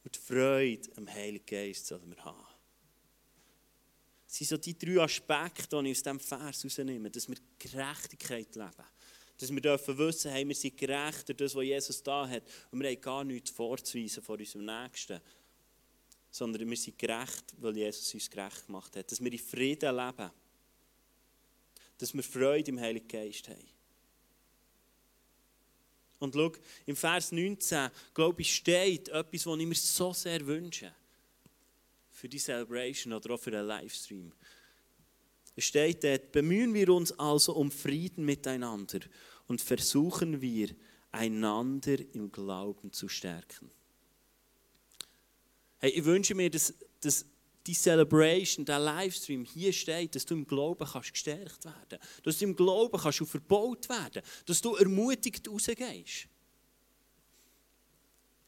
[0.05, 2.48] Und die Freude am Heiligen Geist sollen wir haben.
[4.29, 8.55] Das sind so die drei Aspekte, die ich aus diesem Vers herausnehme, dass wir Gerechtigkeit
[8.55, 8.85] leben.
[9.39, 12.43] Dass wir dürfen wissen, hey, wir sind gerecht durch das, was Jesus da hat.
[12.71, 15.19] Und wir haben gar nichts vorzuweisen vor unserem Nächsten.
[16.31, 19.11] Sondern wir sind gerecht, weil Jesus uns gerecht gemacht hat.
[19.11, 20.31] Dass wir in Frieden leben.
[21.97, 23.67] Dass wir Freude im Heiligen Geist haben.
[26.19, 26.53] Und schau,
[26.85, 30.93] im Vers 19, glaube ich, steht etwas, was ich mir so sehr wünsche
[32.19, 34.33] für die Celebration oder auch für einen Livestream.
[35.55, 38.99] Es steht dort, bemühen wir uns also um Frieden miteinander
[39.47, 40.71] und versuchen wir,
[41.13, 43.71] einander im Glauben zu stärken.
[45.79, 47.25] Hey, ich wünsche mir, dass, dass
[47.67, 52.45] die Celebration, der Livestream hier steht, dass du im Glauben kannst gestärkt werden dass du
[52.45, 56.29] im Glauben kannst verbaut werden dass du ermutigt rausgehst.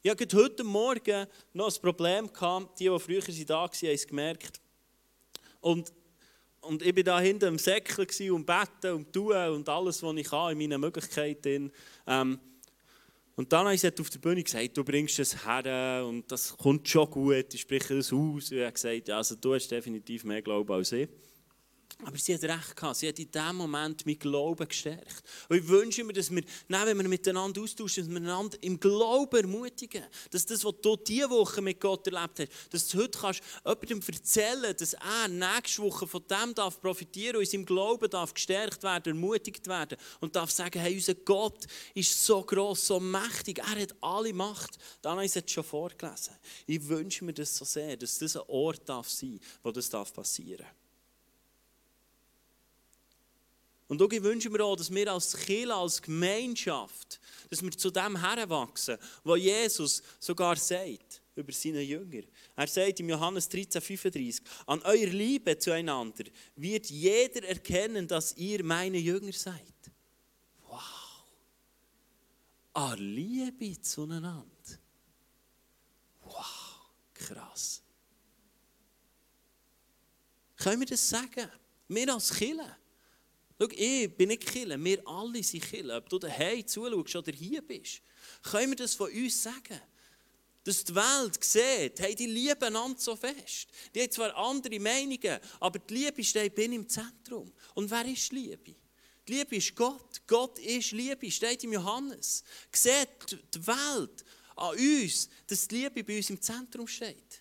[0.03, 2.27] Ich hatte heute Morgen noch ein Problem.
[2.79, 4.59] Die, die früher da waren, haben es gemerkt.
[5.59, 5.93] Und,
[6.61, 10.27] und ich war da hinten im Säckchen und beten und tun und alles, was ich
[10.27, 11.71] kann, in meinen Möglichkeiten.
[12.07, 12.39] Ähm,
[13.35, 16.87] und dann habe ich auf der Bühne gesagt, du bringst es her und das kommt
[16.89, 18.51] schon gut, ich spreche das aus.
[18.51, 21.09] Und ich habe gesagt, also, du hast definitiv mehr Glauben als ich.
[22.03, 22.97] Aber sie hat recht gehabt.
[22.97, 25.23] Sie hat in diesem Moment mein Glauben gestärkt.
[25.49, 29.35] Und ich wünsche mir, dass wir, wenn wir miteinander austauschen, dass wir einander im Glauben
[29.35, 30.03] ermutigen.
[30.31, 34.01] Dass das, was du diese Woche mit Gott erlebt hast, dass du heute kannst jemandem
[34.07, 38.83] erzählen dass er nächste Woche von dem darf profitieren und in seinem Glauben darf gestärkt
[38.83, 43.81] werden, ermutigt werden und darf sagen, hey, unser Gott ist so groß, so mächtig, er
[43.81, 44.77] hat alle Macht.
[45.05, 46.35] Habe ich es schon vorgelesen.
[46.65, 50.13] Ich wünsche mir das so sehr, dass das ein Ort darf sein, wo das darf
[50.13, 50.80] passieren darf.
[53.91, 58.15] Und auch wünsche mir auch, dass wir als Kirche, als Gemeinschaft, dass wir zu dem
[58.15, 62.23] heranwachsen, was Jesus sogar sagt über seine Jünger.
[62.55, 66.23] Er sagt im Johannes 13, 35, an eurer Liebe zueinander
[66.55, 69.75] wird jeder erkennen, dass ihr meine Jünger seid.
[70.69, 71.25] Wow!
[72.71, 74.45] An Liebe zueinander.
[76.21, 76.79] Wow,
[77.13, 77.81] krass.
[80.55, 81.51] Können wir das sagen?
[81.89, 82.77] Wir als Kirche.
[83.61, 85.97] Schau, ich bin nicht Killer, wir alle sind Killer.
[85.97, 88.01] Ob du daheim zuschaust oder hier bist,
[88.41, 89.79] können wir das von uns sagen.
[90.63, 93.67] Dass die Welt sieht, hey, die lieben einander so fest.
[93.93, 97.51] Die haben zwar andere Meinungen, aber die Liebe steht bin im Zentrum.
[97.75, 98.75] Und wer ist die Liebe?
[99.27, 100.21] Die Liebe ist Gott.
[100.25, 102.43] Gott ist Liebe, steht im Johannes.
[102.71, 103.09] Sieht
[103.53, 107.40] die Welt an uns, dass die Liebe bei uns im Zentrum steht.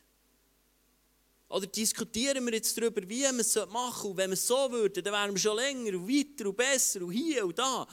[1.50, 4.10] Oder diskutieren wir jetzt darüber, wie wir es machen sollen.
[4.12, 7.02] Und wenn wir es so würden, dann wären wir schon länger und weiter und besser
[7.02, 7.86] und hier und da.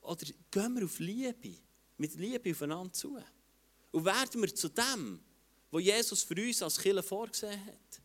[0.00, 1.56] Oder gehen wir auf Liebe,
[1.98, 3.18] mit Liebe aufeinander zu.
[3.90, 5.20] Und werden wir zu dem,
[5.72, 8.00] was Jesus für uns als Killer vorgesehen hat.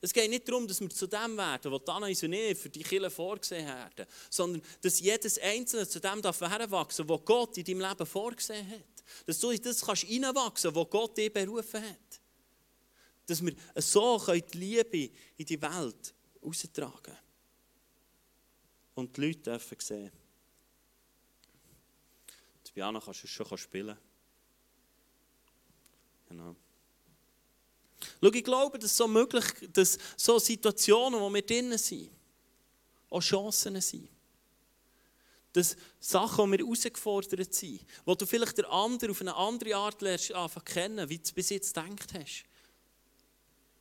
[0.00, 2.82] Es geht nicht darum, dass wir zu dem werden, was Anna und ich für die
[2.84, 8.06] Killer vorgesehen haben, sondern dass jedes Einzelne zu dem darf, was Gott in deinem Leben
[8.06, 9.04] vorgesehen hat.
[9.26, 12.21] Dass du in das kannst hineinwachsen kannst, was Gott dich berufen hat.
[13.26, 17.16] Dass wir so die Liebe in die Welt austragen
[18.94, 20.12] Und die Leute dürfen sehen.
[22.66, 23.96] Die Biana kannst du schon spielen.
[26.28, 26.56] Genau.
[28.20, 32.10] Schau, ich glaube, dass so möglich, dass so Situationen, wo wir drinnen sind,
[33.10, 34.08] auch Chancen sind.
[35.52, 40.00] Dass Sachen, wo wir herausgefordert sind, wo du vielleicht der andere auf eine andere Art
[40.00, 42.44] lernst, anfangen kennen, wie du es bis jetzt gedacht hast.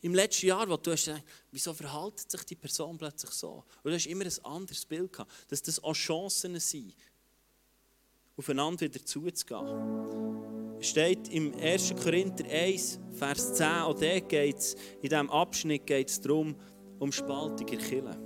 [0.02, 3.64] Im letzten Jahr, wo du hast gedacht, wieso verhält sich die Person plötzlich so?
[3.84, 6.96] Und du hast immer ein anderes Bild gehabt, dass das auch Chancen sind,
[8.36, 10.80] aufeinander wieder zuzugehen.
[10.80, 11.94] Es steht im 1.
[12.02, 16.56] Korinther 1, Vers 10, auch dort geht es, in diesem Abschnitt geht es darum,
[16.98, 18.20] um Spaltung in Kirche.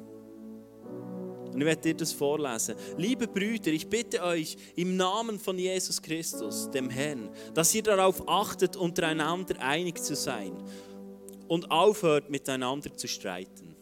[1.52, 2.76] Und ich werde dir das vorlesen.
[2.98, 8.28] Liebe Brüder, ich bitte euch im Namen von Jesus Christus, dem Herrn, dass ihr darauf
[8.28, 10.54] achtet, untereinander einig zu sein
[11.48, 13.76] und aufhört, miteinander zu streiten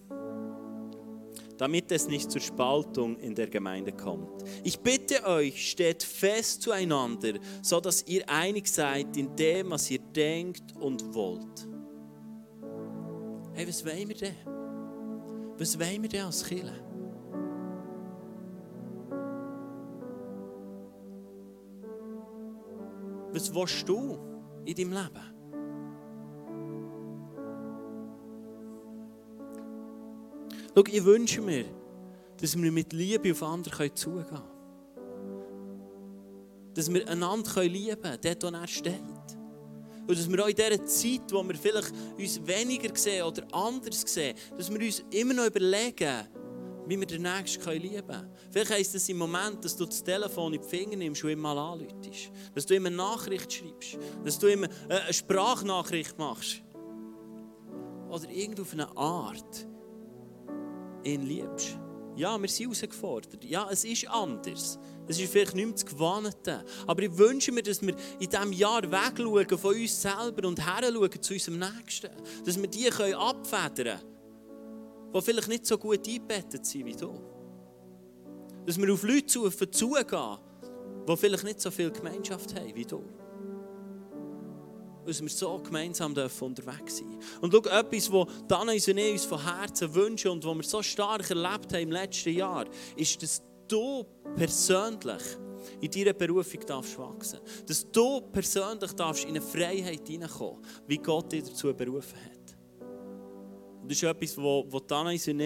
[1.58, 4.44] damit es nicht zur Spaltung in der Gemeinde kommt.
[4.64, 10.00] Ich bitte euch, steht fest zueinander, so dass ihr einig seid in dem, was ihr
[10.00, 11.68] denkt und wollt.
[13.54, 14.36] Hey, was wollen wir denn?
[15.58, 16.84] Was wollen wir denn als Kirche?
[23.32, 24.20] Was willst du
[24.66, 25.33] in deinem Leben?
[30.76, 31.66] Schau, ich wünsche mir,
[32.42, 34.42] dass wir mit Liebe auf andere zugehen können.
[36.74, 38.94] Dass wir einander lieben können, dort, wo er steht.
[40.08, 44.02] Und dass wir auch in dieser Zeit, wo wir vielleicht uns weniger sehen oder anders
[44.02, 46.28] sehen, dass wir uns immer noch überlegen,
[46.88, 48.32] wie wir den Nächsten lieben können.
[48.52, 51.40] Vielleicht heisst es im Moment, dass du das Telefon in die Finger nimmst und ihm
[51.40, 52.32] mal anläutest.
[52.56, 54.00] Dass du ihm eine Nachricht schreibst.
[54.26, 56.64] Dass du ihm eine Sprachnachricht machst.
[58.10, 59.68] Oder irgendwo auf eine Art
[61.04, 61.78] ihn liebst.
[62.16, 63.44] Ja, wir sind herausgefordert.
[63.44, 64.78] Ja, es ist anders.
[65.08, 66.64] Es ist vielleicht nicht mehr das Gewohnte.
[66.86, 71.22] Aber ich wünsche mir, dass wir in diesem Jahr wegschauen von uns selber und herschauen
[71.22, 72.12] zu unserem Nächsten.
[72.46, 77.20] Dass wir die können abfedern können, die vielleicht nicht so gut eingebettet sind wie du.
[78.66, 80.38] Dass wir auf Leute zugehen,
[81.08, 83.04] die vielleicht nicht so viel Gemeinschaft haben wie du
[85.06, 87.40] dass wir so gemeinsam unterwegs sein dürfen.
[87.42, 90.82] Und schau, etwas, was Dana und ich uns von Herzen wünschen und was wir so
[90.82, 95.24] stark erlebt haben im letzten Jahr, ist, dass du persönlich
[95.82, 101.32] in deiner Berufung darfst wachsen Dass du persönlich darfst in eine Freiheit hineinkommen, wie Gott
[101.32, 102.34] dich dazu berufen hat.
[103.86, 105.38] Das ist etwas, was Dana und ich in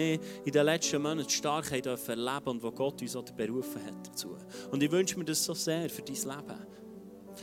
[0.52, 4.36] den letzten Monaten stark erleben und wo Gott uns auch berufen hat dazu.
[4.70, 6.66] Und ich wünsche mir das so sehr für dein Leben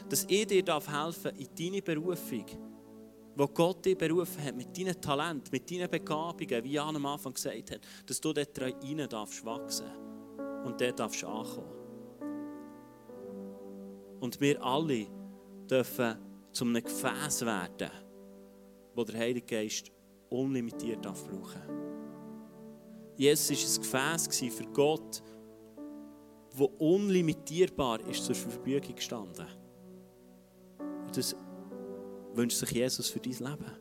[0.09, 2.45] dass ich dir helfen darf in deine Berufung,
[3.35, 7.33] wo Gott dich berufen hat, mit deinen Talenten, mit deinen Begabungen, wie Jan am Anfang
[7.33, 9.87] gesagt hat, dass du dort rein darfst wachsen
[10.63, 11.73] und dort darfst ankommen.
[14.19, 15.07] Und wir alle
[15.69, 16.17] dürfen
[16.51, 17.91] zu einem Gefäß werden,
[18.95, 19.91] wo der Heilige Geist
[20.29, 21.61] unlimitiert darf brauchen.
[23.17, 25.21] Jesus war ein Gefäß für Gott,
[26.51, 29.64] wo unlimitierbar ist zur Verfügung gestanden
[31.15, 31.35] das
[32.33, 33.71] wünscht sich Jesus für dein Leben.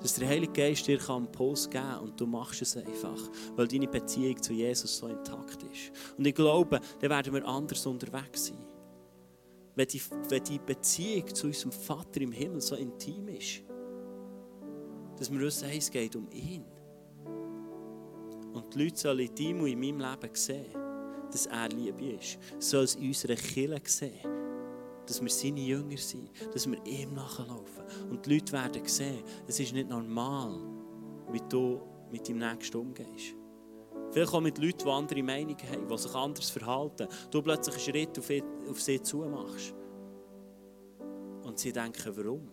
[0.00, 3.18] Dass der Heilige Geist dir einen Puls geben kann und du machst es einfach,
[3.54, 5.92] weil deine Beziehung zu Jesus so intakt ist.
[6.16, 8.64] Und ich glaube, dann werden wir anders unterwegs sein.
[9.76, 13.62] Wenn die, wenn die Beziehung zu unserem Vater im Himmel so intim ist,
[15.18, 16.64] dass wir wissen, hey, es geht um ihn.
[18.54, 20.74] Und die Leute sollen in deinem und in meinem Leben sehen,
[21.30, 22.38] dass er Liebe ist.
[22.58, 24.39] Sollen es in unserer Kirche sehen
[25.10, 27.84] dass wir seine Jünger sind, dass wir ihm nachlaufen.
[28.10, 30.60] Und die Leute werden sehen, es ist nicht normal,
[31.32, 31.80] wie du
[32.12, 33.34] mit deinem Nächsten umgehst.
[34.12, 37.08] Vielleicht auch mit Leuten, die andere Meinungen haben, die sich anders verhalten.
[37.30, 38.18] Du plötzlich einen Schritt
[38.68, 39.74] auf, sie zumachst.
[41.42, 42.48] Und sie denken, warum?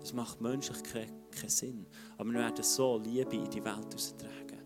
[0.00, 1.86] Das macht menschlich keinen, keinen Sinn.
[2.16, 4.62] Aber wir werden so Liebe in die Welt austragen.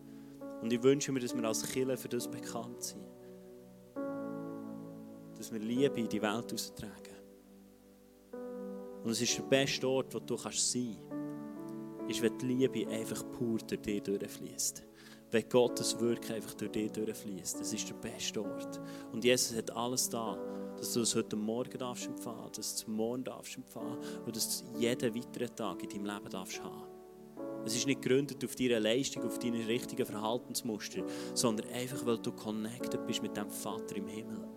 [0.63, 3.10] Und ich wünsche mir, dass wir als Kirche für das bekannt sind.
[5.41, 7.17] Dass wir Liebe in die Welt austragen.
[9.03, 12.87] Und es ist der beste Ort, wo du kannst sein kannst, ist, wenn die Liebe
[12.91, 14.83] einfach pur durch dich durchfließt.
[15.31, 17.59] Wenn Gottes Wirken einfach durch dich durchfließt.
[17.59, 18.83] Das ist der beste Ort.
[19.13, 20.37] Und Jesus hat alles da,
[20.77, 24.63] dass du es heute Morgen darfst empfangen, dass du es morgen darfst empfangen und dass
[24.63, 26.85] du jeden weiteren Tag in deinem Leben darfst haben.
[27.65, 32.31] Es ist nicht gegründet auf deine Leistung, auf deine richtigen Verhaltensmuster, sondern einfach, weil du
[32.31, 34.50] connected bist mit dem Vater im Himmel.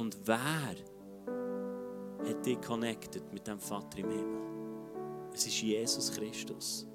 [0.00, 0.74] Und wer
[2.26, 4.40] hat dich connected mit dem Vater im Himmel?
[5.34, 6.86] Es ist Jesus Christus.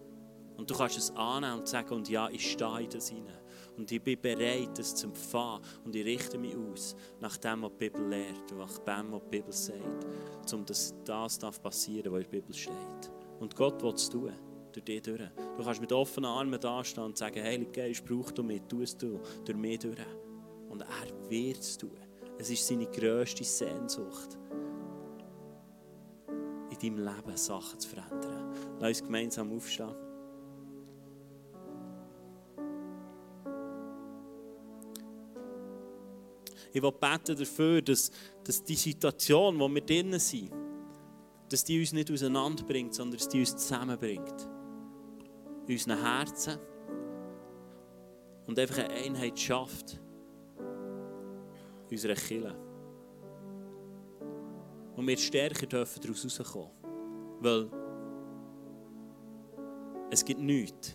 [0.58, 3.38] Und du kannst es annehmen und sagen, und ja, ich stehe in das hinein.
[3.78, 5.62] Und ich bin bereit, das zu empfangen.
[5.84, 9.30] Und ich richte mich aus nach dem, was die Bibel lehrt, nach dem, was die
[9.30, 13.12] Bibel sagt, um dass das darf passieren, was in der Bibel steht.
[13.40, 14.34] Und Gott will es tun,
[14.72, 15.30] durch dich durch.
[15.58, 18.98] Du kannst mit offenen Armen dastehen und sagen, Heilige Geist, brauch du mich, tu es
[18.98, 20.00] du, durch mich durch.
[20.70, 22.05] Und er wird es tun.
[22.38, 24.38] Es ist seine grösste Sehnsucht,
[26.70, 28.54] in deinem Leben Sachen zu verändern.
[28.80, 29.96] Lass uns gemeinsam aufstehen.
[36.76, 38.12] Ich will beten dafür, dass,
[38.44, 40.52] dass die Situation, wo wir drinnen sind,
[41.50, 44.50] dass die uns nicht auseinanderbringt, sondern dass die uns zusammenbringt.
[45.68, 46.58] In unseren Herzen.
[48.46, 50.02] Und einfach eine Einheit schafft.
[51.96, 52.54] Unserer Kirche.
[54.98, 56.70] Und wir stärker dürfen daraus rauskommen.
[57.40, 57.70] Weil
[60.12, 60.94] es gibt nichts,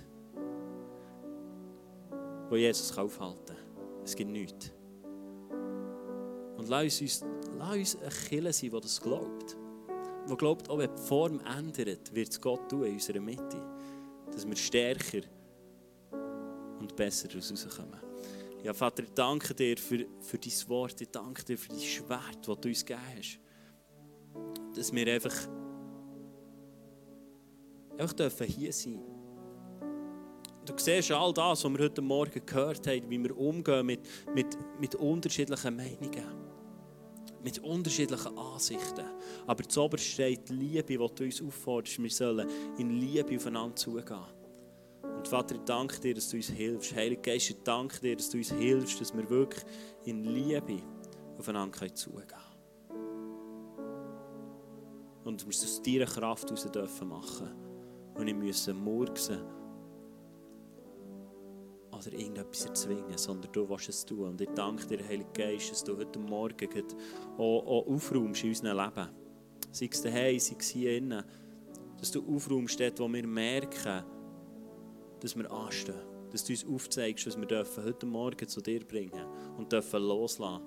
[2.51, 3.57] wo Jesus aufhalten kann.
[4.05, 4.71] Es gibt nichts.
[6.59, 7.25] Und lass uns,
[7.57, 9.57] lass uns eine Kirche sein, die das glaubt.
[10.29, 13.57] Die glaubt, auch wenn die Form ändert, wird es Gott tun in unserer Mitte.
[14.31, 15.23] Dass wir stärker
[16.79, 18.10] und besser daraus rauskommen.
[18.63, 21.01] Ja, Vater, ich danke dir für, für dein Wort.
[21.01, 23.39] Ich danke dir für dein Schwert, das du uns gegeben hast.
[24.77, 25.35] Dass wir einfach,
[27.99, 29.01] einfach dürfen hier sein
[30.67, 34.01] Du siehst all das, was wir heute Morgen gehört haben, wie wir umgehen mit,
[34.35, 34.47] mit,
[34.79, 36.51] mit unterschiedlichen Meinungen
[37.43, 39.07] mit unterschiedlichen Ansichten.
[39.47, 42.03] Aber zuoberst steht die Liebe, die du uns aufforderst.
[42.03, 42.49] Wir sollen
[42.79, 44.40] in Liebe aufeinander zugehen.
[45.21, 46.97] Und Vater, ich danke dir, dass du uns hilfst.
[46.97, 49.63] Heiliger Geist, ich danke dir, dass du uns hilfst, dass wir wirklich
[50.07, 50.83] in Liebe
[51.37, 52.97] aufeinander zugehen können.
[55.25, 57.51] Und wir es aus deiner Kraft heraus dürfen machen.
[58.15, 59.43] Und nicht müssen murksen
[61.93, 64.31] oder irgendetwas erzwingen, sondern du willst es tun.
[64.31, 66.85] Und ich danke dir, Heiliger Geist, dass du heute Morgen
[67.37, 69.09] auch, auch aufräumst in unserem Leben.
[69.71, 71.23] Sei es daheim, sei es hier innen.
[71.99, 74.03] Dass du aufräumst dort, wo wir merken,
[75.21, 75.95] dass wir anstehen.
[76.31, 79.27] Dass du uns aufzeigst, was wir dürfen heute Morgen zu dir bringen
[79.59, 80.63] und dürfen loslassen.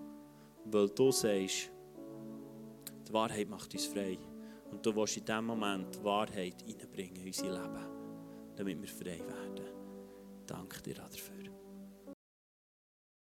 [0.65, 1.71] Weil du sagst,
[3.07, 4.17] die Wahrheit macht uns frei.
[4.71, 6.75] Und du willst in diesem Moment die Wahrheit in
[7.25, 7.85] unser Leben,
[8.55, 9.65] damit wir frei werden.
[10.45, 11.52] Danke dir dafür.